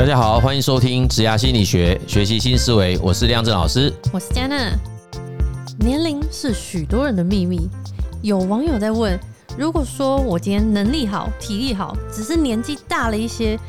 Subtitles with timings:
[0.00, 2.98] 大家好，欢迎收听职涯心理学，学习新思维。
[3.02, 4.72] 我是亮正老师，我是 Jenna。
[5.78, 7.68] 年龄是许多人的秘密。
[8.22, 9.20] 有网友在问：
[9.58, 13.60] 如果说我今天能力好、体力好，只是年纪大了一些，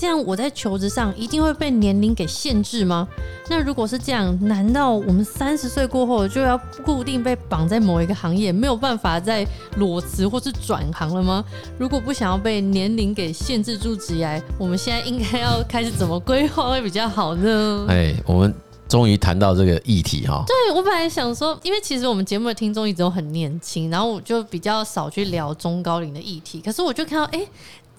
[0.00, 3.08] 这样我在求职上一定会被年龄给限制吗？
[3.50, 9.44] 那如果是这样，难道我们三十岁过后就要固定被绑在某一个行业，没有办法再
[9.76, 11.44] 裸辞或是转行了吗？
[11.76, 17.86] 如果不想要被年龄给限制住职业，我们现在应该要开始怎么规划会比较好呢？
[17.88, 18.54] 哎，我们
[18.88, 20.44] 终于谈到这个议题哈。
[20.46, 26.60] 对，我本来想说，因为其实我们节目的听众一直都很年轻，然后我就比较少去聊中高龄的议题。
[26.60, 27.44] 可是我就看到，哎。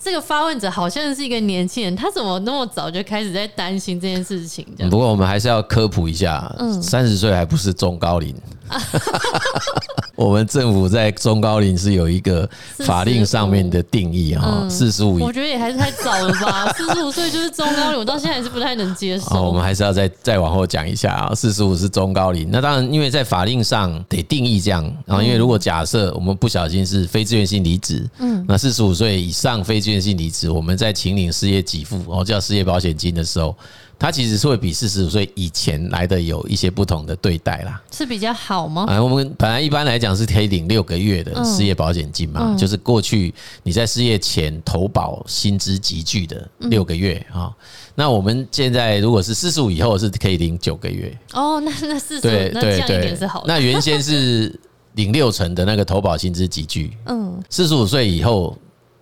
[0.02, 4.66] 这个发问者好像是一个年轻人，他怎么那么早就开始在担心这件事情？
[4.90, 8.34] 不过我们还是要科普一下，嗯，三十岁还不是中高龄。
[10.20, 12.48] 我们政府在中高龄是有一个
[12.80, 15.18] 法令上面的定义哈，四十五。
[15.18, 19.38] 我觉得也还是太早了吧， 四十五岁就是中高龄，我到现在还是不太能接受。
[19.38, 22.50] 哦，我们还是要再再往后讲一下啊，四十五是中高龄。
[22.52, 33.56] 那当然，因为在法令上得定义这样，然后因为如果假设我们不小心是非自愿性离职，嗯，那四十五岁以上非自愿性离职，我们在请领失业给付哦，叫失业保险金的时候。
[34.00, 38.86] 它其实是会比四十五岁以前来的有一些不同的对待啦，是比较好吗？
[38.88, 47.52] 啊，我们本来一般来讲是可以领六个月的失业保险金嘛，就是过去你在失业前投保薪资集聚的六个月啊。
[47.94, 53.46] 那我们现在如果是四十五以后是可以领九个月哦，那那四十五那这样一点是好的。
[53.54, 54.58] 那原先是
[54.94, 58.58] 领六成的那个投保薪资集聚，嗯，四十五岁以后。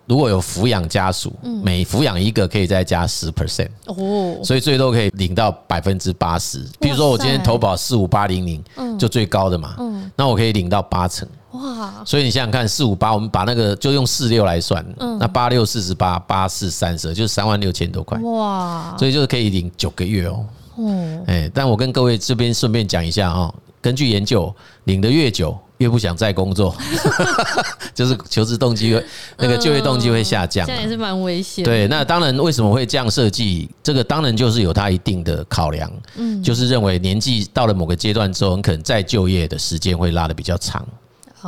[0.08, 1.30] 如果有抚养家属，
[1.62, 6.66] 每抚养一个可以再加十 percent 哦，所以最多可以领到百分之八十。
[6.80, 8.64] 比如说我今天投保四五八零零，
[8.98, 9.76] 就最高的嘛，
[10.16, 11.28] 那我可以领到八成。
[11.50, 12.02] 哇。
[12.06, 14.82] 所以你想想看，四五八，我们把那个就用四六来算，
[15.20, 18.18] 那八六四十八，八四三十，就是三万六千多块。
[18.20, 18.96] 哇。
[18.98, 20.46] 所以就是可以领九个月哦。
[20.76, 24.54] 哦，哎，但我跟各位这边顺便讲一下啊，根据研究，
[24.84, 25.54] 领得越久。
[25.78, 26.76] 越不想再工作，
[27.94, 29.04] 就是求职动机会
[29.36, 31.64] 那个就业动机会下降，这样也是蛮危险。
[31.64, 33.68] 对，那当然为什么会这样设计？
[33.82, 40.86] 这个当然就是有它一定的考量，嗯，就是认为年纪到了某个阶段之后，很可能再就业的时间会拉的比较长，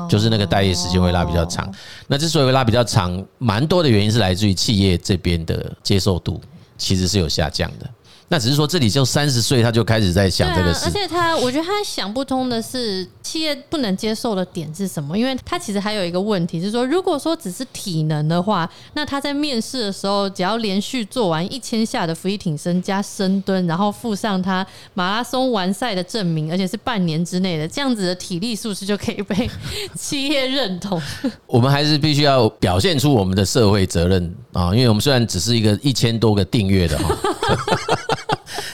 [0.08, 1.72] 就是那个待业时间会拉比较长。
[2.06, 6.40] 那之所以会拉比较长，蛮多的原因是来自于企业这边的接受度
[6.78, 7.90] 其实是有下降的。
[8.32, 15.18] 那只是说，这里就三十岁他就开始在想这个事，而且他，我觉得他想不通的是，企业不能接受的点是什么？
[15.18, 24.64] 因为他其实还有一个问题是说，如果说只是体能的话，那他在面试的时候，只要连续做完一千下的伏地挺身加深蹲，然后附上他
[24.94, 29.50] 马拉松完赛的证明，而且是半年之内的，这样子的体力素质就可以被
[29.96, 31.02] 企业认同。
[31.48, 37.16] 我们还是必须要表现出我们的社会责任啊，因为我们虽然只是一个一千多个订阅的哈。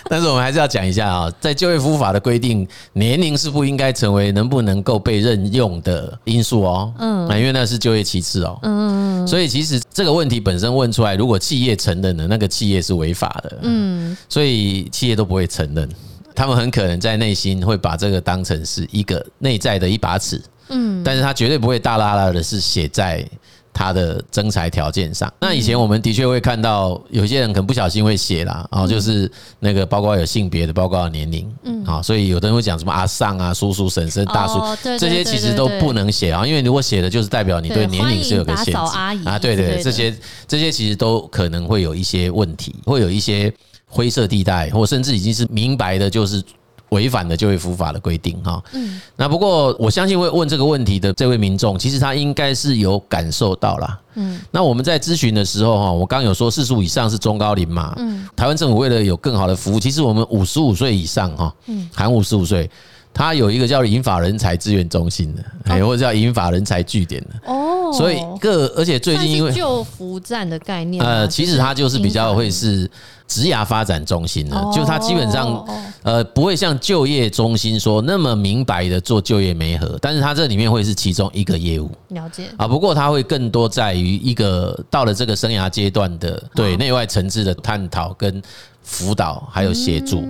[0.10, 6.92] 但是我们还是要讲一下啊，在就业服务法的规定，年龄是不应该成为能不能够被任用的因素哦。
[6.98, 8.58] 嗯，因为那是就业歧视哦。
[8.62, 13.58] 嗯，所以其实这个问题本身问出来，如果企业承认了，那个企业是违法的。
[13.62, 15.88] 嗯，所以企业都不会承认，
[16.34, 20.40] 他们很可能在内心会把这个当成是一个内在的一把尺。
[20.68, 23.26] 嗯，但是他绝对不会大拉拉的是写在。
[23.76, 34.58] 他的征才条件上，那以前我们的确会看到有些人可能不小心会写啦，哦，就是那个包括有性别的，包括有年龄，嗯，啊，所以有的人会讲什么阿上啊、叔叔、婶婶、大叔，
[34.98, 38.80] 这些其实都不能写啊，因为如果写的就是代表你对年龄是有个限制。
[39.26, 40.16] 啊，对对，这些
[40.48, 43.52] 这些其实都可能会有一些问题，会有一些
[43.86, 46.42] 灰色地带，或甚至已经是明白的，就是。
[46.90, 53.98] 违反了就业服务法的规定哈，嗯，那不过我相信会问这个问题的这位民众，其实他应该是有感受到啦。
[54.14, 62.70] 嗯，那我们在咨询的时候哈，我刚刚有说四十五以上是中高龄嘛，嗯，台湾政府为了有更好的服务，其实我们五十五岁以上哈，嗯，含五十五岁。
[63.18, 67.50] 他有一个叫银发人才资源中心的，哎，或者叫银发人才据点的。
[67.50, 72.90] 哦，所以各而且最近因为就服站的概念，呃，其实它就是比较会是
[73.26, 75.64] 职涯发展中心的，就它基本上
[76.02, 81.90] 呃不会像就业中心说那么明白的做就业媒合，但是它这里面会是其中一个业务。
[82.08, 82.44] 了解。
[82.56, 88.42] 啊，不过它会更多在于一个到了这个生涯阶段的对内外层次的探讨跟
[88.82, 90.24] 辅导，还有协助。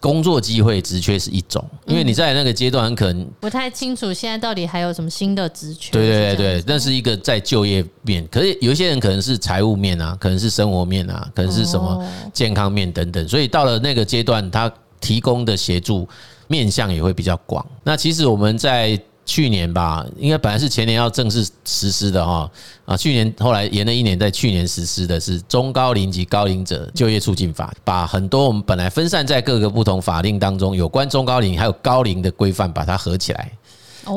[0.00, 5.92] 工作机会职缺是一种，因为你在那个阶段很可能不太清楚现在到底还有什么新的职缺。
[5.92, 16.08] 对对对，那是一个在就业面，可是有一些人可能是财务面啊，可能是生活面啊，可能是什么健康面等等，所以到了那个阶段，他提供的协助
[16.46, 17.64] 面向也会比较广。
[17.82, 22.48] 那其实我们在去年吧，应该本来是前年要正式实施的哈
[22.84, 33.50] 啊，去年后来延了一年，在去年实施的是中高龄及高龄者就业促进法，把很多我们本来分散在各个不同法令当中有关中高龄还有高龄的规范，把它合起来。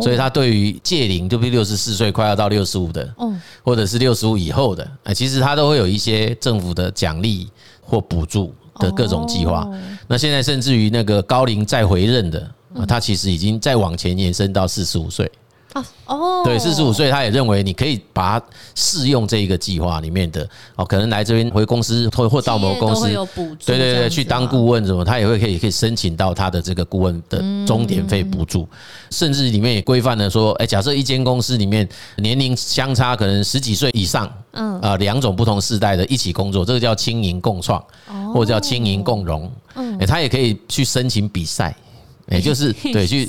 [0.03, 3.11] 所以它对于届龄，就比如六十四岁快要到六十五的，
[3.63, 7.49] 或者是六十五以后的，哎，其实它都会有一些政府的奖励
[7.81, 9.67] 或补助的各种计划。
[10.07, 12.51] 那现在甚至于那个高龄再回任的。
[12.75, 15.29] 啊，他其实已经再往前延伸到四十五岁
[15.73, 23.07] 啊，哦，对，四十五岁，他也认为你可以把它适用这一个计划里面的哦，可能来这边回公司或或到某个公司，
[23.63, 27.37] 对对对，去当顾问什么，他也会可以可以申请到他的这个顾问的
[27.67, 28.67] 终点费补助，
[29.11, 31.87] 甚至里面也规范了说，哎，假设一间公司里面
[32.17, 37.79] 年龄相差可能十几岁以上，嗯啊，两种不同世代的一起工作，这个叫青银共创，
[38.33, 41.75] 或者叫青银共荣，嗯，哎，他也可以去申请比赛。
[42.29, 43.27] 也就是 对去，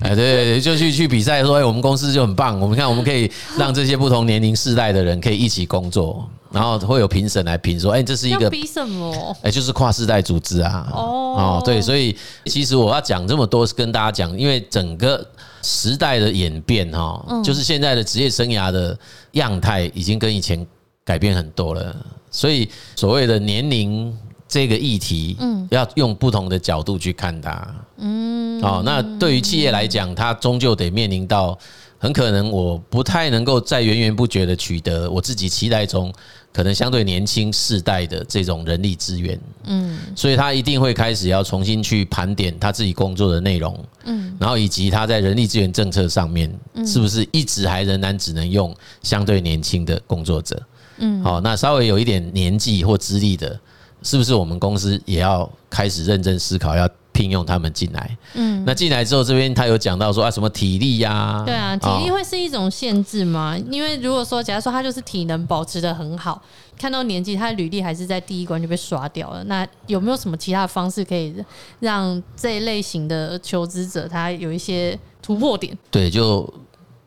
[0.00, 2.58] 哎对对对，就去去比赛说，哎，我们公司就很棒。
[2.58, 9.36] 我们看，我们可以让这些不同年龄世代的人可以一起工作，然后会有评审来评说，哎，这是一个比什么？
[9.42, 10.88] 哎，就是跨世代组织啊。
[10.92, 12.16] 哦，对，所以
[12.46, 15.24] 其实我要讲这么多，是跟大家讲，因为整个
[15.62, 18.98] 时代的演变哈，就是现在的职业生涯的
[19.32, 20.66] 样态已经跟以前
[21.04, 21.94] 改变很多了，
[22.30, 24.16] 所以所谓的年龄。
[24.48, 31.56] 这个议题，嗯，要用不同的角度去看它，嗯，好，那对于企业来讲，它终究得面临到，
[31.98, 36.10] 很可能我不太能够再源源不绝的取得我自己期待中
[36.50, 46.50] 可能相对年轻世代的这种人力资源，嗯，所以他一定会开始要重新去盘点他自己工作的内容，嗯，然后以及他在人力资源政策上面，
[46.86, 50.60] 是不是一直还仍然只能用相对年轻的工作者，
[50.96, 53.60] 嗯，好，那稍微有一点年纪或资历的。
[54.02, 58.16] 是不是我们公司也要开始认真思考，要聘用他们进来？
[58.34, 61.42] 嗯，那进来之后，这边他有讲到说啊，什么体力呀？
[61.44, 63.58] 对啊，体力会是一种限制吗？
[63.70, 66.40] 因为如果说，假如说他就是体能保持的很好，
[66.78, 69.42] 看到年纪，他的履历还是在第一关就被刷掉了。
[69.44, 71.34] 那有没有什么其他的方式可以
[71.80, 75.76] 让这一类型的求职者他有一些突破点？
[75.90, 76.48] 对，就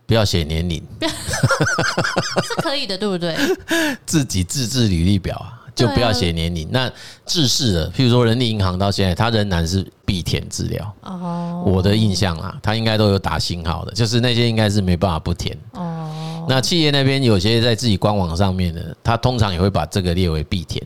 [0.05, 3.33] 不要写年龄， 是可以的，对不对？
[4.05, 5.60] 自己自制履历表啊。
[5.75, 6.67] 就不要写年龄。
[6.71, 6.91] 那
[7.25, 10.93] 制式的，譬如说人力银行到现在，它仍然是必填资料。
[11.03, 15.57] 哦，我的印象啊，它应该都有打星号的，就是那些应该是没办法不填。
[15.73, 20.85] 哦，那企业那边有些在自己官网上面的，它通常也会把这个列为必填。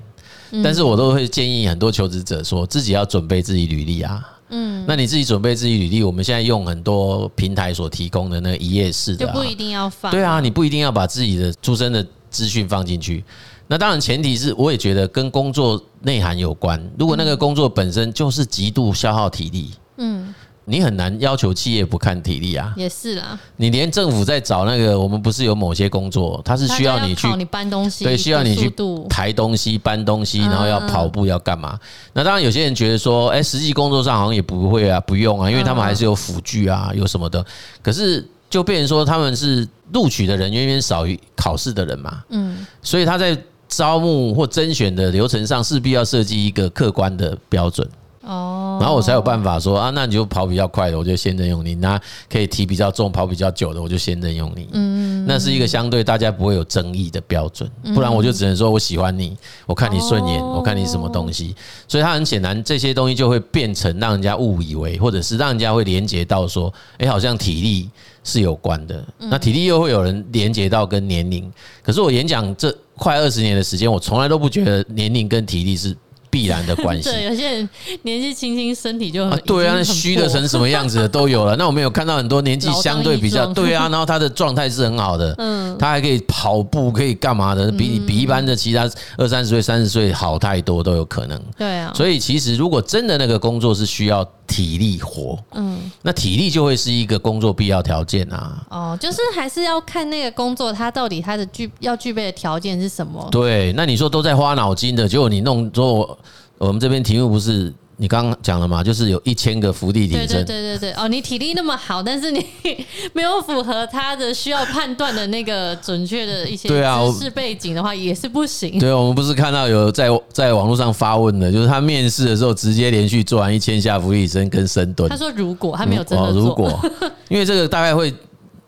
[0.64, 4.24] 但是我都会建议很多求职者说，自己要准备自己履历啊。
[4.50, 10.12] 嗯，那你自己准备自己履历，我们现在用很多平台所提供的那个一页式的，就不一定要放。
[10.12, 13.26] 对啊，你不一定要把自己的出生的资讯放进去。
[13.68, 16.80] 那当然，前提是我也觉得跟工作内涵有关。
[17.00, 20.34] 如果那个工作本身就是极度消耗体力，嗯，
[20.66, 22.74] 你很难要求企业不看体力啊。
[22.78, 28.72] 也是啦，你连政府在找那个，我们不是有某些工作，它是需要你去你搬东西，对，需要你去
[29.10, 31.80] 抬东西、搬东西，然后要跑步要干嘛？
[32.14, 37.44] 那当然，有些人觉得说，哎，实际工作上好像也不会啊，不用啊，因为他们还是有辅具啊，有什么的。
[37.82, 38.28] 可是。
[38.48, 43.36] 就变成说他们是录取的人远远少于考试的人嘛，嗯，所以他在
[43.76, 47.88] 招募或甄选的流程上势必要设计一个客观的标准。
[48.22, 54.68] 哦，然后我才有办法说啊，那你就跑比较快的，我就先任用你；那可以提比较重、跑比较久的，我就先任用你。
[54.72, 59.38] 嗯，那是一个相对大家不会有争议的标准，不然我就只能说我喜欢你，
[59.68, 61.56] 我看你顺眼，我看你什么东西。
[61.88, 67.88] 所以它很显然，这些东西就会变成让人家误以为，或者是让人家会连接到说，哎，好像体力
[68.24, 69.06] 是有关的。
[69.20, 71.52] 那体力又会有人连接到跟年龄。
[71.84, 75.96] 可是我演讲这快二十年的时间，我从来都不觉得年龄跟体力是。
[76.36, 77.10] 必然的关系。
[77.10, 77.70] 对，有些人
[78.02, 81.56] 年纪轻轻，身体就很、啊、对啊，虚的成什么样子的都有了。
[81.56, 87.72] 那我们有看到很多年纪相对比较对啊，然后他的状态是很好的， 嗯，他还可以跑步，可以干嘛的？
[87.72, 88.86] 比你比一般的其他
[89.18, 91.42] 二三十岁、三十岁好太多都有可能。
[91.58, 98.62] 对啊，所以其实如果真的那个工作是需要体力活，嗯，那体力就会是一个工作必要条件啊。
[98.70, 103.26] 哦，就是还是要看那个工作，它到底它的具要具备的条件是什么？
[103.32, 106.18] 对，那你说都在花脑筋的，结果你弄做。
[106.58, 108.84] 我们这边题目不是你刚刚讲了嘛？
[108.84, 110.28] 就是有一千个伏地挺身。
[110.28, 112.46] 对对对对哦，你体力那么好，但是你
[113.14, 118.78] 没有符合他的需要判断的那个准确的一些知识背景的话，也是不行。
[118.80, 125.10] 对，我们不是看到有在在网络上发问的，就是他面试的时候直接连续做完一千下伏地挺身跟深蹲。
[125.10, 126.80] 他说如果他没有真的做，如果
[127.30, 128.14] 因为这个大概会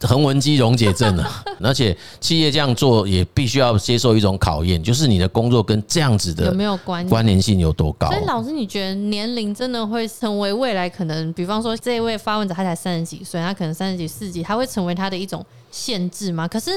[0.01, 8.07] 横纹肌溶解症啊， 而且企业这样做也必须要接受一种考验，就是你的工作跟这样子的有没有关关联性有多高？
[8.11, 16.47] 所以老师，你觉得年龄真的会成为未来可能，比方说这一位发问者他才三十几岁，他可能三十几、四十几，他会成为他的一种限制吗？
[16.47, 16.71] 可是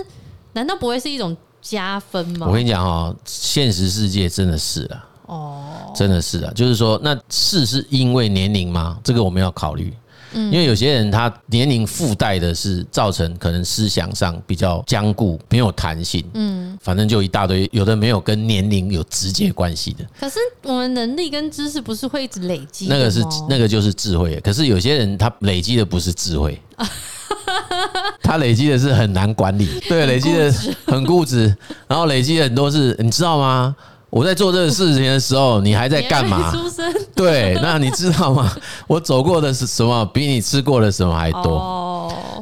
[0.55, 2.47] 难道不会是一种加分吗？
[2.49, 8.99] 我跟你讲哦，现实世界真的是啊，哦，真的是啊，就是说，那是是因为年龄吗？
[9.05, 9.93] 这个我们要考虑。
[10.33, 16.25] 因为有些人他年龄附带的是造成可能思想上比较僵固，没有弹性。
[16.35, 20.05] 嗯，反正就一大堆，有的没有跟年龄有直接关系的。
[20.19, 22.87] 可是我们能力跟知识不是会一直累积？
[22.89, 24.39] 那个是那个就是智慧。
[24.41, 26.61] 可是有些人他累积的不是智慧，
[28.23, 29.81] 他累积的是很难管理。
[29.89, 30.53] 对，累积的
[30.87, 31.55] 很固执，
[31.89, 33.75] 然后累积的很多是，你知道吗？
[34.11, 36.53] 我在做这个事情的时候，你还在干嘛？
[37.15, 38.51] 对，那你知道吗？
[38.87, 41.57] 我走过的是什么，比你吃过的什么还多。
[41.57, 41.87] 哦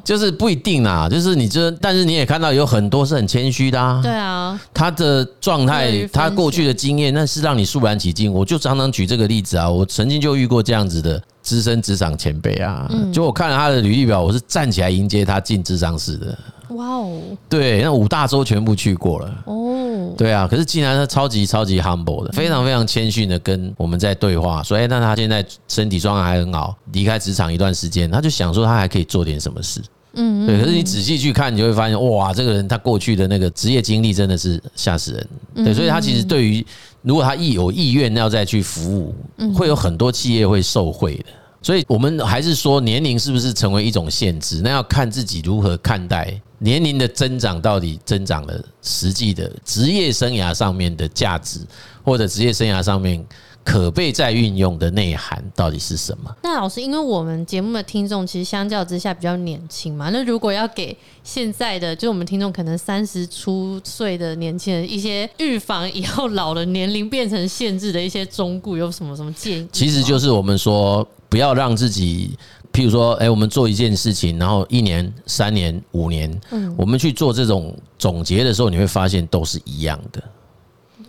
[0.04, 4.00] 就是不一定啦，就是你这，但是你也看到有很多是很谦虚的啊。
[4.02, 8.32] 对啊，他的状态，他过去的经验，那是让你肃然起敬。
[8.32, 16.38] 我就常常举这个例子啊，我曾经就遇过这样子的资深职场前辈啊，就我看了他的履历表，我是站起来迎接他进智商室的。
[16.76, 19.44] 哇哦，对，那五大洲全部去过了。
[19.46, 29.80] 哦，对啊，可是竟然他超级超级 humble 的，非常非常谦逊的跟我们在对话，所以那他现在身体状况还很好，离开职场一段时间，他就想说他还可以做点什么事，
[30.18, 36.64] 嗯，对，可是你仔细去看，你就会发现哇，这个人他过去的那个职业经历真的是吓死人，对，所以他其实对于
[37.02, 39.14] 如果他一有意愿要再去服务，
[39.54, 41.24] 会有很多企业会受惠的。
[41.60, 44.60] 所以，我们还是说，年龄是不是成为一种限制？
[44.62, 51.58] 那要看自己如何看待年龄的增长，到底增长了实际的职业生涯上面的价值，
[52.04, 53.24] 或者职业生涯上面
[53.68, 56.34] 可被再运用的内涵到底是什么？
[56.42, 69.68] 那老师，因为我们节目的听众其实相较之下比较年轻嘛，那如果要给现在的，就我们听众可能三十出岁的年轻人一些预防以后老了年龄变成限制的一些忠告，有什么什么建议？
[69.70, 71.06] 其实就是我们说。
[71.30, 72.30] 不要让自己，
[72.72, 80.22] 譬如说，哎，我们做一件事情，然后一年、三年、五年，嗯，我们去做这种总结的时候，你会发现都是一样的。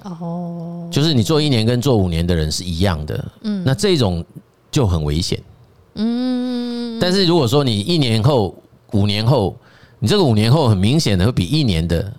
[0.03, 4.23] 哦，就是你做一年跟做五年的人是一样的，嗯，那这种
[4.71, 5.41] 就很危险。
[5.95, 8.55] 嗯，但是如果说你一年后、
[8.93, 9.55] 五年后，
[9.99, 12.11] 你这个五年后很明显的会比一年的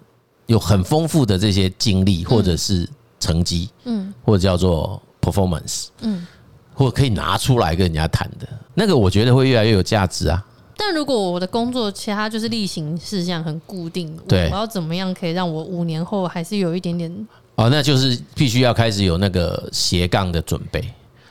[0.46, 6.26] 有很丰富的这些经历或者是成绩，嗯，或者叫做 performance，嗯。
[6.72, 10.42] 或可以拿出来跟人家谈的那个，我觉得会越来越有价值啊。
[10.78, 17.28] 但如果我的工作其他就是例行事项很固定，对，我要怎么样可以让我五年后还是有一点点？
[17.60, 20.82] 哦，那就是必须要开始有那个斜杠的准备。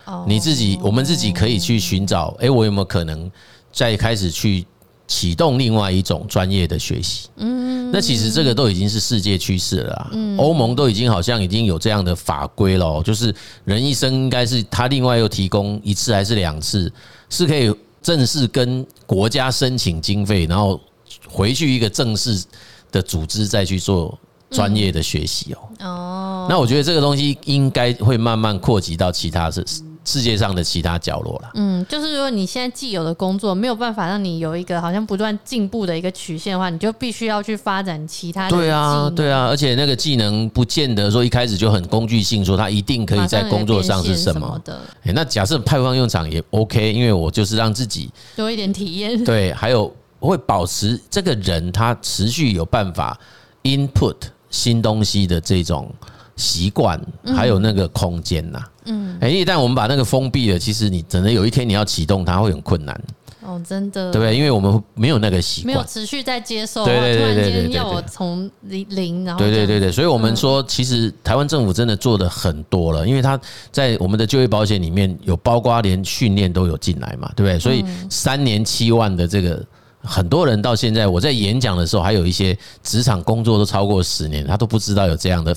[0.05, 3.29] 哦，你自己，我们自己可以去寻找，哎，我有没有可能
[3.71, 4.65] 再开始去？
[5.12, 10.12] 启动另外一种专业的学习，嗯，那其实这个都已经是世界趋势了啦。
[10.38, 13.33] 欧盟都已经好像已经有这样的法规了，就是
[13.65, 16.93] 人一生应该是他另外又提供一次还是两次，
[17.27, 20.79] 是可以正式跟国家申请经费，然后
[21.27, 22.45] 回去一个正式
[22.91, 24.15] 的组织再去做
[24.50, 25.58] 专业的学习哦。
[25.86, 29.65] 哦，那我觉得这个东西应该会慢慢扩及到其他世。
[30.06, 31.51] 世界上的其他角落了。
[31.53, 38.58] 嗯，就是如果你现在既有的工作没有办法让你有一个好像不断进步的一个曲线的话，你就必须要去发展其他的。
[38.58, 44.82] 对啊，对啊，而且那个技能不见得说一开始就很工具性，说它一定可以在工作上是什么的。
[45.13, 49.22] 那假设派上用场也 OK，因为我就是让自己多一点体验。
[49.24, 53.20] 对，还有我会保持这个人他持续有办法
[53.62, 54.15] input
[54.50, 55.91] 新东西的这种
[56.36, 57.00] 习惯，
[57.36, 58.60] 还有那个空间呐。
[58.86, 63.00] 嗯，哎，一旦我们把那个封闭了，其实你可能有一天你要启动它会很困难。
[63.41, 64.36] 哦，真的，对不对？
[64.36, 66.86] 因为我们没有那个习惯，没有持续在接受。
[66.86, 73.39] 对对对对对，要我从零零，然后对对对对，所以我们说，其实台湾政府真的做的很多了，因为它
[73.72, 77.58] 在我们的就业保险里面有包括连训练都有进来嘛，对不对？
[77.58, 79.65] 所以三年七万的这个，
[80.01, 85.56] 很多人到现在我在演讲的时候，还有一些职场工作都超过十年，他都不知道有这样的。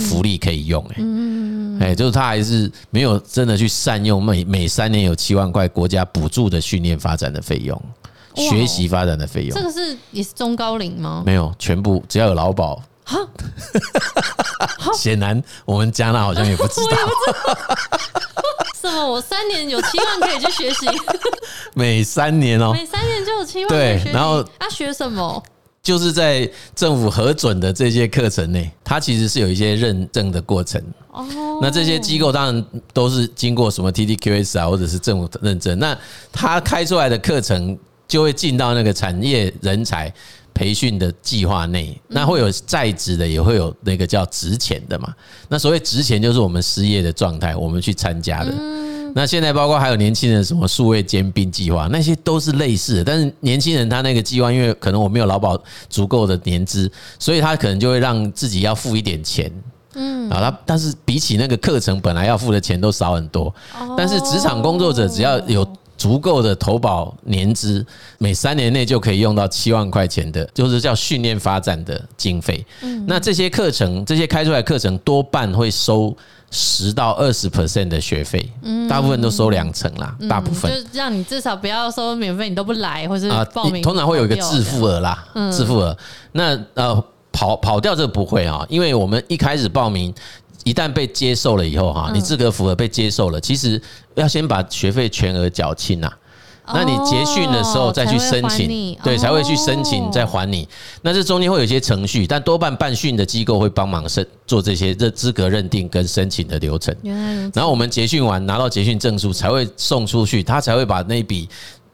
[0.00, 0.80] 福利可以用
[1.80, 7.82] 哎，哎，就是他还是没有真的去善用每每三年有七万块国家补助的训练发展的费用，
[8.36, 9.58] 学习发展的费用。
[9.58, 11.24] 这个是也是中高龄吗？
[11.26, 12.80] 没有，全部只要有劳保。
[13.04, 13.18] 哈，
[14.94, 16.96] 显然我们加纳好像也不知道。
[18.82, 19.06] 什么？
[19.08, 20.86] 我三年有七万可以去学习？
[21.74, 25.42] 每三年哦，每三年就有七万对，然后他学什么？
[25.82, 30.80] 就是在政府核准的这些课程内，它其实是有一些认证的过程。
[31.10, 31.26] 哦，
[31.62, 35.78] 那这些机构当然都是经过什么 TDQS 啊，或者是政府认证。
[35.78, 35.96] 那
[36.32, 37.78] 他开出来的课程。
[38.08, 40.12] 就会进到那个产业人才
[40.54, 42.00] 培训的计划内。
[42.08, 45.14] 那会有在职的，也会有那个叫职前的嘛。
[45.48, 48.52] 那所谓职前就是我们失业的状态，我们去参加的。
[49.14, 53.04] 那现在包括还有年轻人什么数位兼并计划，那些都是类似的。
[53.04, 59.52] 但是年轻人他那个计划，因为可能我没有劳保足够的年资，所以他可能就会让自己要付一点钱。
[59.94, 63.54] 嗯，啊，他但是比起那个课程本来要付的钱都少很多。
[63.98, 65.62] 但是职场工作者只要有
[66.02, 67.86] 足够的投保年资，
[68.18, 72.66] 每三年内就可以用到七万块钱的，就是叫训练发展的经费。
[72.80, 76.16] 嗯，那这些课程，这些开出来课程多半会收。
[76.54, 78.46] 十到二十 percent 的学费，
[78.86, 85.96] 大部分都收两成啦，大部分就让你至少不要收免费，你都不来，或是报名，通常会有一个自付额啦，自付额。
[86.32, 90.12] 那呃跑跑掉这个不会啊，因为我们一开始报名，
[90.64, 93.80] 一旦被接受了以后哈，你资格符合被接受了，其实
[94.14, 96.10] 要先把学费全额缴清呐。
[96.64, 100.66] 那你结训的时候再去申请，对，才会去申请再还你。
[101.02, 106.96] 那这中间会有一些程序，但多半办训的机构会帮忙申做这些这资格认定跟申请的流程。
[107.52, 111.48] 然后我们结训完拿到结训证书才会送出去，他才会把那笔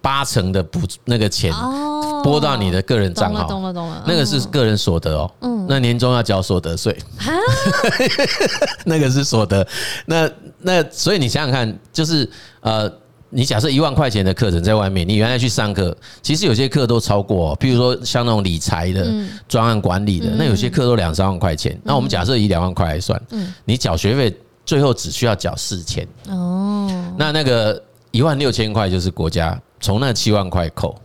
[0.09, 1.53] 八成的补那个钱
[2.25, 3.47] 拨到你的个人账号。
[3.47, 5.31] 懂了懂了，那个是个人所得哦。
[5.43, 6.97] 嗯，那年终要缴所得税。
[8.87, 9.67] 那个是所得。
[10.07, 10.31] 那
[10.62, 12.27] 那所以你想想看，就是
[12.62, 12.91] 呃。
[13.31, 19.07] 你假设一万块钱的课程在外面，你原来去上课，其实有些课都超过，比如说像那种理财的、
[19.47, 21.79] 专案管理的，那有些课都两三万块钱。
[21.85, 23.21] 那我们假设以两万块来算，
[23.67, 24.35] 你缴学费
[24.65, 26.09] 最后只需要缴四千。
[26.31, 27.79] 哦，那那个
[28.12, 30.97] 一万六千块就是国家从那七万块扣。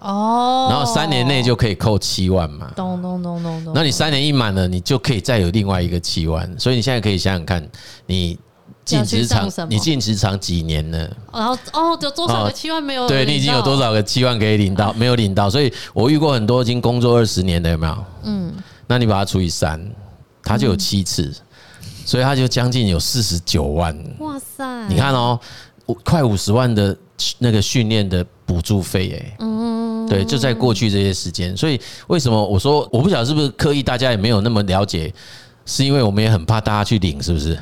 [0.00, 2.70] 哦，然后三年内就可以扣七万嘛。
[2.76, 3.72] 咚咚咚咚咚。
[3.74, 6.48] 那你三年一满了，你就可以再有另外一个七万。
[6.58, 7.68] 所以你现在可以想想看，
[8.06, 8.38] 你。
[8.84, 10.98] 进职场，你进职场几年了？
[11.32, 13.08] 然后哦，有多少个七万没有？
[13.08, 14.92] 对，你已经有多少个七万可以领到？
[14.92, 18.04] 没有领到，所以我遇过很多已经工作二十年的，有没有？
[18.24, 18.52] 嗯，
[18.86, 19.82] 那你把它除以三，
[20.42, 21.34] 它就有七次，
[22.04, 23.98] 所以它就将近有四十九万。
[24.18, 24.86] 哇塞！
[24.86, 25.40] 你看哦，
[26.04, 26.94] 快五十万的
[27.38, 35.12] 那个训练的补助费，哎，嗯，对，就在过去这些时间，所以为什么我说我不晓得是不是刻意，大家也没有那么了解。
[35.66, 37.58] 是因为我们也很怕大家去领，是不是？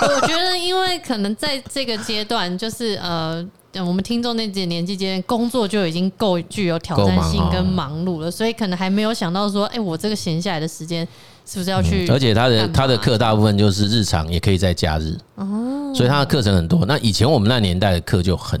[0.00, 3.46] 我觉得，因为可能在这个阶段，就是呃，
[3.86, 11.06] 我们听众那几年纪间工作就已经够具有挑战性跟忙碌了，所以可能还没有想到说，哎，我这个闲下来的时间
[11.44, 12.06] 是不是要去？
[12.08, 16.84] 而且他的他的课大部分就是日常，也可以在假日哦，所以他的课程很多。
[16.86, 18.60] 那以前我们那年代的课就很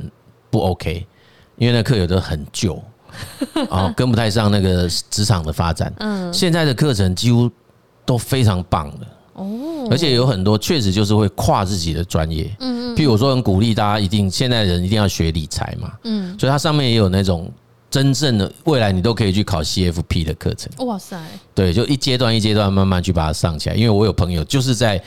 [0.50, 1.06] 不 OK，
[1.56, 2.82] 因为那课有的很旧，
[3.70, 5.92] 啊， 跟不太上那个职场的发展。
[5.98, 7.50] 嗯，现在的课程几乎。
[8.04, 17.48] 都非常棒的哦，而且有很多确实就是会跨自己的专业，嗯，譬如说很鼓励大家一定现在人一定要学理财嘛，嗯，所以它上面也有那种
[17.92, 21.16] 真正的未来你都可以去考 CFP 的课程，哇塞，
[21.54, 25.00] 对，就一阶段一阶段慢慢去把它上起来，因为我有朋友就是在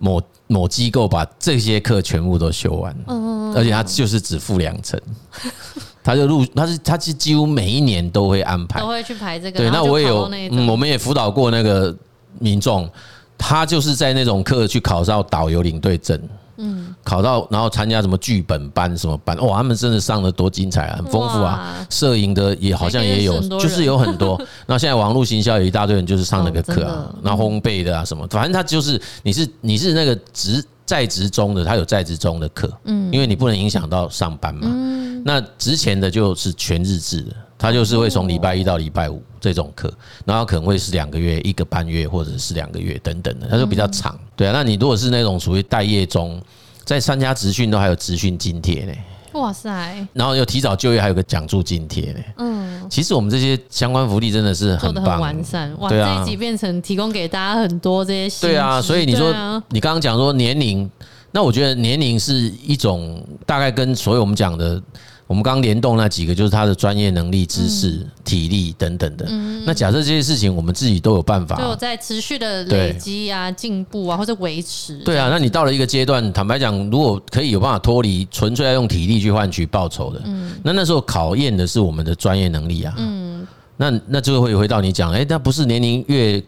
[0.00, 5.00] 某某机构把这些课全部都修完，嗯，而且他就是只付两成，
[6.02, 11.94] 他就入，他是他是几乎每一年都会安排，都会去排这个，对，那我也有，嗯，我们也辅导过那个。
[12.38, 12.90] 民众，
[13.36, 16.18] 他就是在那种课去考到导游领队证，
[16.56, 24.40] 嗯，考到然后参加什么剧本班什么班，哇，他们真的上的多精彩啊，很丰富啊，摄影的也好像也有，就是有很多。
[24.66, 37.36] 那现在网络行销有一大堆人就是上那个课啊，然后烘焙的啊什么，反正他就是你是你是那个职在职中的，他有在职中的课，嗯，因为你不能影响到上班嘛，嗯，那职前的就是全日制的。
[37.62, 39.88] 他就是会从礼拜一到礼拜五这种课，
[40.24, 44.18] 然后可能会是两个月、一个半月或者是两个月等等的，他就比较长。
[44.34, 46.42] 对啊，那你如果是那种属于待业中，
[46.84, 48.92] 在参加职训都还有职训津贴呢。
[49.34, 50.06] 哇塞！
[50.12, 52.20] 然后又提早就业，还有个奖助津贴呢。
[52.38, 55.72] 嗯，其实我们这些相关福利真的是很棒，很完善。
[55.78, 58.48] 哇，这一集变成提供给大家很多这些。
[58.48, 59.32] 对啊，所以你说
[59.70, 60.90] 你刚刚讲说年龄，
[61.30, 64.82] 那我觉得年龄是一种大概跟所有我们讲的。
[65.26, 69.26] 我们刚刚联动那几个，就是他的专业能力、知识、体力等等的。
[69.64, 74.96] 那假设这些事情我们自己都有办法，都有在持续的累积啊、进步啊，或者维持。
[74.98, 80.20] 对啊，那你到了一个阶段，坦白讲，如果可以有办法脱离纯粹要用体力去换取报酬的，
[80.62, 82.92] 那那时候考验的是我们的专业能力啊。
[82.98, 83.46] 嗯，
[83.78, 86.42] 那那就会回到你讲，哎，那不是年龄越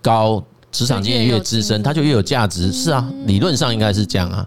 [0.00, 2.72] 高，职场经验越资深，它就越有价值。
[2.72, 4.46] 是啊，理论上应该是这样啊。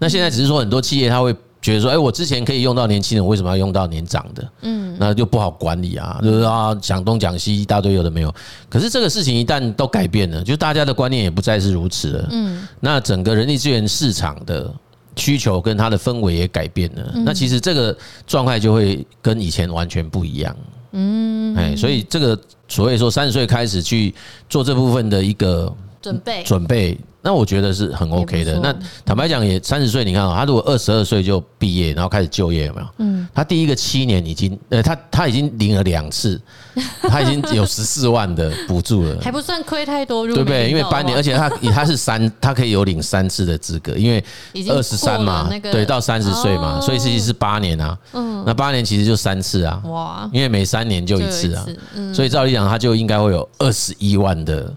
[0.00, 1.32] 那现在只是说很多企业它会。
[1.62, 4.50] 觉得说，哎，我之前可以用到年轻人，为什么要用到年长的？
[4.62, 8.34] 嗯，那就不好管理啊，就是啊，讲东讲西一大堆有的没有。
[8.68, 12.28] 可是这个事情一旦都改变了，就大家的观念也不再是如此了。
[12.30, 14.72] 嗯，那整个人力资源市场的
[15.16, 17.94] 需求跟它的氛围也改变了，那其实这个
[18.26, 20.56] 状态就会跟以前完全不一样。
[20.92, 24.14] 嗯，哎，所以这个所谓说三十岁开始去
[24.48, 25.70] 做这部分的一个
[26.00, 26.98] 准备准备。
[27.22, 28.58] 那我觉得是很 OK 的。
[28.60, 32.86] 那坦白讲，也三十岁，你看啊，他如果二十二岁就毕业，然后开始就业，有没有？
[32.98, 33.28] 嗯。
[33.34, 36.40] 他第一个七年已经，呃，他他已经领了两次，
[37.02, 40.68] 他已经有十四万的补助了，还不算亏太多，对不对？
[40.70, 44.22] 因为八年，而且他他是三， 他可以有领三次的资格，因为
[44.68, 47.96] 二十三嘛，对，到三十岁嘛，所以其实是八年啊。
[48.14, 48.42] 嗯。
[48.46, 49.80] 那八年其实就三次啊。
[49.84, 50.30] 哇。
[50.32, 51.66] 因为每三年就一次啊。
[51.94, 52.14] 嗯。
[52.14, 54.72] 所以照理讲，他就应该会有二十一万的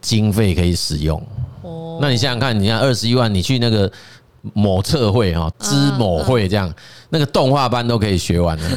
[0.00, 1.20] 经费可以使用。
[2.00, 3.90] 那你想想看，你看二十一万，你去那个
[4.54, 6.72] 某测绘哈，知某会这样，
[7.10, 8.68] 那个动画班都可以学完了，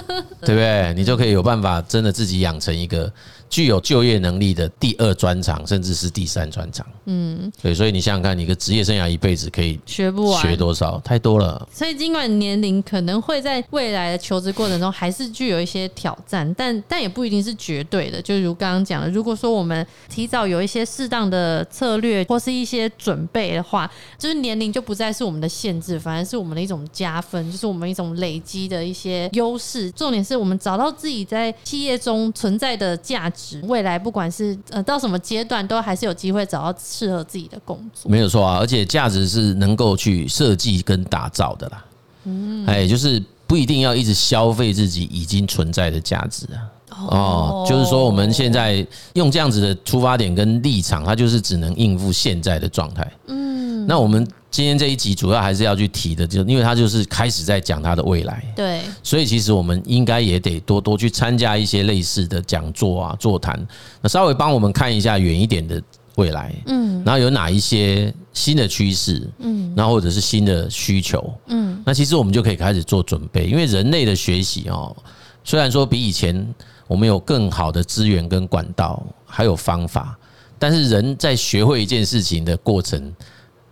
[0.42, 0.92] 对不对？
[0.94, 3.12] 你就可以有办法真的自己养成一个。
[3.52, 6.86] 具有就业能力的第二专长，甚至是第三专长。
[7.04, 10.98] 嗯，对，所以你想想看，你的职业生涯一辈子可以学不完，学多少？
[11.04, 11.68] 太多了。
[11.70, 18.22] 所以尽管年龄可能会在未来的求职过程中还是具有一些挑战，但但也不一定是绝对的。
[18.22, 29.90] 就如刚刚讲的，如果说我们提早有一些适当的策略或是一些准备的话，就是年龄就不再是我们的限制，反而是我们的一种加分，就是我们一种累积的一些优势。
[29.90, 33.41] 重点是我们找到自己在企业中存在的价值。
[33.64, 38.10] 未来不管是呃到什么阶段，都还是有机会找到适合自己的工作。
[38.10, 41.84] 没有错啊，而且价值是能够去设计跟打造的啦。
[42.24, 46.60] 嗯，哎，就是不一定要一直消费自己已经存在的价值啊。
[47.08, 53.12] 哦，就是说我们现在用这样子的出发点跟立场，它就是只能应付现在的状态。
[53.26, 54.26] 嗯，那我们。
[54.52, 63.58] 今天这一集主要还是要去提的，就因为他就是开始在讲他的未来，对，所以其实我们应该也得多多去参加一些类似的讲座啊、座谈，
[64.02, 65.82] 那稍微帮我们看一下远一点的
[66.16, 74.94] 未来，嗯，然后有哪一些新的趋势，嗯，然后或者是新的需求，嗯，那其实我们就可以开始做准备，因为人类的学习哦，
[75.42, 76.46] 虽然说比以前
[76.86, 80.14] 我们有更好的资源跟管道，还有方法，
[80.58, 83.10] 但是人在学会一件事情的过程。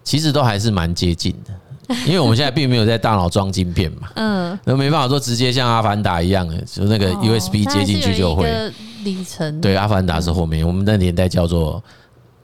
[0.02, 8.72] 其实都还是蛮接近的， 因为我们现在并没有在大脑装晶片嘛，嗯，那没办法说直接像阿凡达一样的，就那个 USB 接进去就会。
[9.04, 11.82] 里程对，阿凡达是后面，我们那年代叫做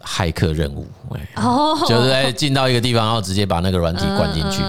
[0.03, 0.87] 骇客任务，
[1.37, 4.63] 哦，就是在进到一个地方，然后直接把那个软体灌进去。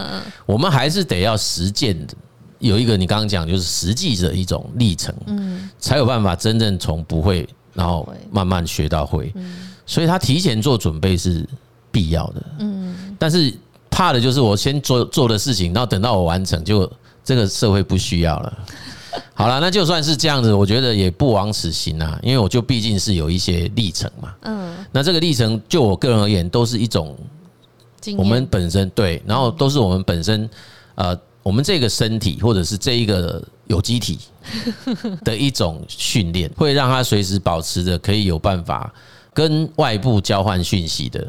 [0.45, 2.13] 我们还是得要实践的，
[2.60, 9.34] 有一个你刚刚讲就是实际的一种历程，嗯，才有办法真正从不会，然后慢慢学到会。
[9.86, 11.47] 所以他提前做准备是。
[11.89, 12.77] 必要的，嗯，
[13.18, 13.54] 但是
[13.90, 16.90] 怕的就是我先做做的事情，然后等到我完成，就
[17.24, 18.58] 这个社会不需要了。
[19.34, 27.18] 好了，那就算是这样子，我觉得也不枉此行啊，因为我就毕竟是有一些历程嘛，嗯，那这个历程就我个人而言，都是一种
[28.18, 30.48] 我们本身对，然后都是我们本身
[30.96, 34.20] 呃，我们这个身体或者是这一个有机体
[35.24, 38.94] 的一种训练，会让它随时保持着可以有办法。
[39.38, 41.23] 跟外部交换讯息的，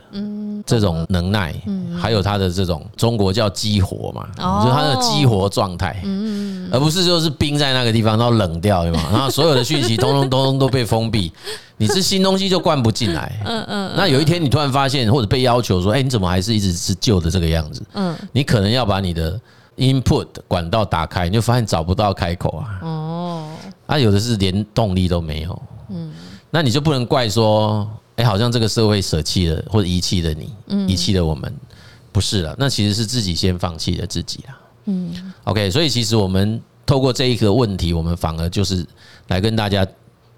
[0.65, 1.55] 这种能耐，
[2.01, 4.27] 还有他的这种中国叫激活嘛，
[4.63, 6.03] 就是他的激活状态，
[6.73, 9.09] 而不是就是冰在那个地方，然后冷掉，对吗？
[9.13, 11.31] 然后所有的讯息通通通通都被封闭，
[11.77, 13.31] 你是新东西就灌不进来。
[13.45, 13.93] 嗯嗯。
[13.95, 17.83] 那有一天你突然发现，或者被要求说，哎，你怎么还是一直是旧的这个样子？
[17.93, 18.17] 嗯。
[18.33, 19.39] 你可能要把你的
[19.77, 22.81] input 管道打开，你就发现找不到开口啊。
[22.81, 23.49] 哦。
[23.87, 25.63] 啊，有的是连动力都没有。
[25.91, 26.11] 嗯。
[26.51, 31.55] 那你就不能怪说，哎，好像这个社会舍弃了或者遗弃了你，遗弃了我们，
[32.11, 32.55] 不是了。
[32.59, 34.59] 那其实是自己先放弃了自己啦。
[34.87, 38.87] 嗯，OK，所以其实我们透过这一个问题，我们反而就是
[39.27, 39.87] 来跟大家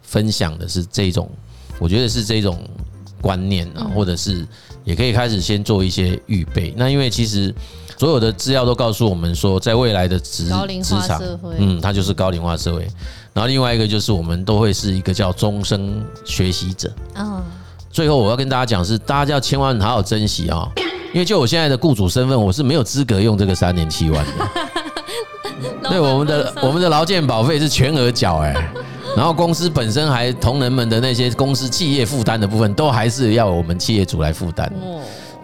[0.02, 1.30] 分享的是这种，
[1.78, 2.58] 我觉得是这种
[3.20, 4.44] 观念啊，或者是
[4.82, 6.74] 也可以开始先做一些预备。
[6.76, 7.54] 那因为其实
[7.96, 10.48] 所有的资料都告诉我们说，在未来的职
[10.82, 11.22] 职场，
[11.56, 12.88] 嗯，它就是高龄化社会。
[13.32, 16.90] 然后另外一个就是我们都会是一个叫终生学习者。
[17.14, 17.42] 嗯，
[17.90, 20.68] 最后我要跟大家讲是，大家要千万好好珍惜啊，
[21.12, 24.32] 因为就我现在的雇主身份，我是没有资格用这个三年七万的。
[25.88, 28.54] 对，我们的我们的劳健保费是全额缴哎，
[29.16, 34.72] 然后公司本身还同仁们的那些公司企业负担的部分，都还是要我们企业主来负担。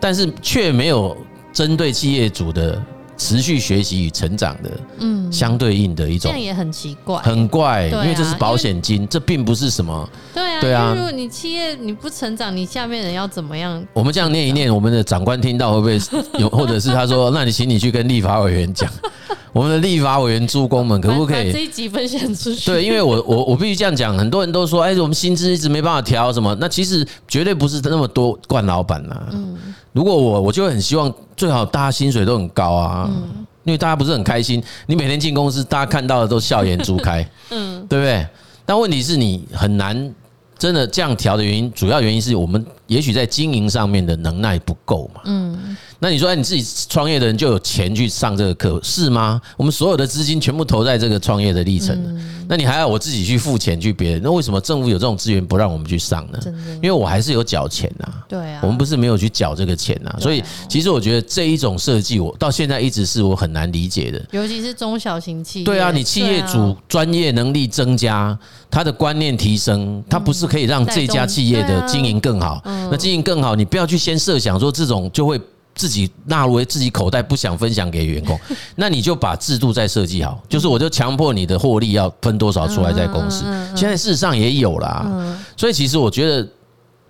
[0.00, 1.16] 但是却没有
[1.52, 2.82] 针对企业主的。
[3.16, 10.94] 持续学习与成长的，嗯，相对应的一种，这样也很奇怪，很怪，因为这是保险金，这并不是什么，对啊，对啊。
[10.94, 13.84] 如果你企业你不成长，你下面人要怎么样？
[13.92, 15.98] 我们这样念一念， 我们的长官听到会不会
[16.38, 16.48] 有？
[16.50, 18.90] 或者是他说，那你请你去跟立法委员讲，
[19.52, 22.66] 我们的立法委员诸公们可不可以这一集分享出去？
[22.66, 29.22] 对，因为我我我必须这样讲，很多人都说，哎，我们薪资一直没办法调什么，那其实绝对不是那么多惯老板呐。
[29.32, 29.56] 嗯，
[29.96, 38.26] 如果我我就很希望最好大家薪水都很高啊，嗯，因为大家不是很开心，你每天进公司，大家看到的都笑颜逐开， 嗯，对不对？
[38.66, 40.14] 但问题是你很难
[40.58, 45.20] 真的这样调的原因，主要原因是我们也许在经营上面的能耐不够嘛。
[45.24, 45.76] 嗯。
[45.98, 49.40] 那你说，哎你自己创业的人就有钱去上这个课是吗？
[49.56, 51.98] 我们所有的资金全部投在这个创业的历程，
[52.46, 54.20] 那你还要我自己去付钱去别人？
[54.22, 56.38] 那为什么政府有这种资源不让我们去上呢？
[56.76, 58.06] 因为我还是有缴钱呐。
[58.28, 60.14] 对啊，我们不是没有去缴这个钱呐。
[60.20, 64.22] 所以其实我觉得这一种设计，我到现在一直是我很难理解的。
[64.32, 65.64] 尤其是中小型企业。
[65.64, 68.38] 对啊，你企业主专业能力增加，
[68.70, 72.60] 他的观念提升，他不是可以让这家企业的经营更好？
[72.64, 75.40] 那经营更好，你不要去先设想说这种就会。
[75.78, 78.40] 自己纳入为自己口袋，不想分享给员工，
[78.76, 83.44] 那你就把制度再设计好，就是我就强迫你的获利要分多少出来在公司。
[83.76, 85.06] 现在事实上也有啦，
[85.54, 86.48] 所以其实我觉得，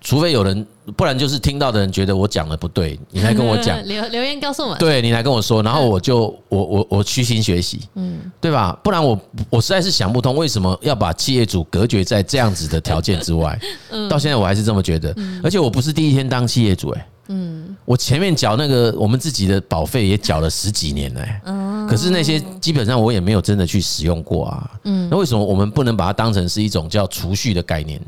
[0.01, 8.77] 除非有人，不然就是听到的人觉得我讲的不对，你来跟我讲， 留留言告诉我们，对你来跟我说，然后我就我我我虚心学习，嗯，对吧？
[8.83, 9.19] 不然我
[9.49, 13.59] 我实在是想不通，为什么要把企业主隔绝在这样子的条件之外？
[14.09, 17.07] 到现在我还是这么觉得，而且我不是第一天当企业主，哎。
[17.29, 28.01] 嗯，我前面缴那个我们自己的保费也缴了十几年哎，嗯，可是那些基本上我也没有真的去使用过啊，嗯，那为什么我们不能把它当成是一种叫储蓄的概念？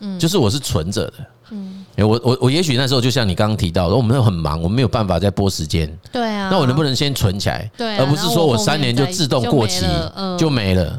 [0.00, 1.14] 嗯，就是我是存着的，
[1.52, 7.70] 嗯，我我我也许那时候就像你刚刚提到的，我们很忙，我们没有办法再拨时间，对啊，那我能不能先存起来？
[7.76, 9.84] 对，而不是说我三年就自动过期
[10.38, 10.98] 就没了。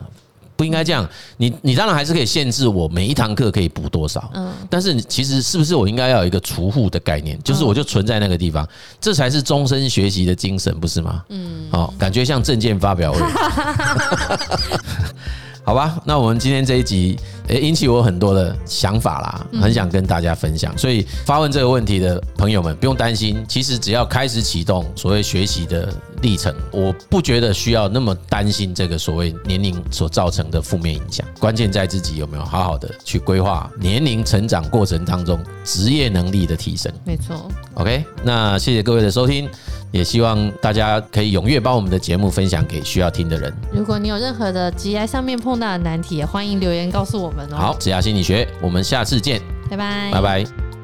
[0.58, 1.08] 不应该这样，
[1.38, 8.68] 你你当然还是可以限制我每一堂课可以补多少，嗯，但是其实是不是我应该要有一个储户的概念，就是我就存在那个地方，
[9.00, 11.24] 这才是终身学习的精神，不是吗？
[11.30, 13.22] 嗯，好，感觉像证件发表会。
[15.64, 17.18] 好吧，那我们今天这一集，
[17.50, 20.76] 诶，引起我很多的想法啦，很想跟大家分享。
[20.78, 31.26] 所以发问这个问题的朋友们，不用担心，其实只要开始启动所谓学习的历程，我不觉得需要那么担心这个所谓年龄所造成的负面影响。
[31.40, 36.92] 关键在自己有没有好好的去规划年龄成长过程当中职业能力的提升。
[37.06, 37.50] 没错。
[37.76, 39.50] OK，那谢谢各位的收听。
[39.92, 43.52] 也希望大家可以踊跃把我们的节目分享给需要听的人。
[43.74, 47.58] 如果你有任何的职涯上面碰到的难题，也欢迎留言告诉我们哦。
[47.58, 50.79] 好，职涯心理学，我们下次见，拜拜，拜拜。